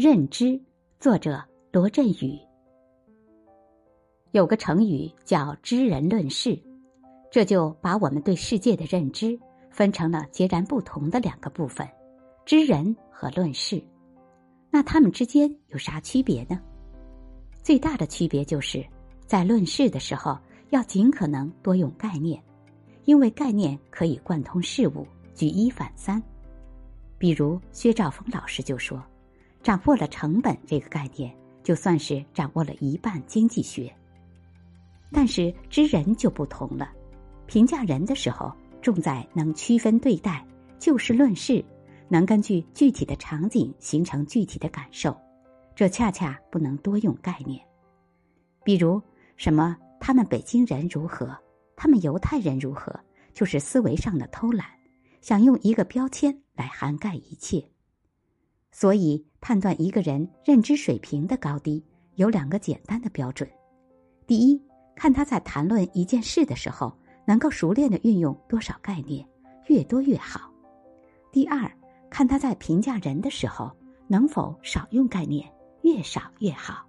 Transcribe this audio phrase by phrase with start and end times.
[0.00, 0.56] 认知，
[1.00, 2.38] 作者罗振宇。
[4.30, 6.56] 有个成语叫“知人论事”，
[7.32, 9.36] 这就把我们对世界的认知
[9.72, 11.84] 分成了截然不同的两个部分：
[12.46, 13.82] 知人和论事。
[14.70, 16.60] 那他们之间有啥区别呢？
[17.60, 18.86] 最大的区别就是
[19.26, 20.38] 在论事的时候，
[20.70, 22.40] 要尽可能多用概念，
[23.04, 25.04] 因为概念可以贯通事物，
[25.34, 26.22] 举一反三。
[27.18, 29.02] 比如薛兆丰老师就说。
[29.62, 33.92] 掌握了成本这个概念，就算是掌握了一半经济学。
[35.10, 36.90] 但是知人就不同了，
[37.46, 40.46] 评价人的时候，重在能区分对待，
[40.78, 41.64] 就事论事，
[42.08, 45.16] 能根据具体的场景形成具体的感受。
[45.74, 47.64] 这恰恰不能多用概念，
[48.64, 49.00] 比如
[49.36, 51.36] 什么他们北京人如何，
[51.76, 52.92] 他们犹太人如何，
[53.32, 54.66] 就是思维上的偷懒，
[55.20, 57.64] 想用一个标签来涵盖一切。
[58.72, 61.84] 所以，判断一个人认知水平的高低
[62.16, 63.48] 有两个简单的标准：
[64.26, 64.60] 第一，
[64.96, 66.92] 看他在谈论一件事的时候
[67.24, 69.24] 能够熟练的运用多少概念，
[69.68, 70.40] 越多越好；
[71.30, 71.70] 第二，
[72.10, 73.70] 看他在评价人的时候
[74.06, 75.48] 能否少用概念，
[75.82, 76.87] 越少越好。